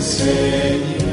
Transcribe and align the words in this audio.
Senhor. 0.00 1.05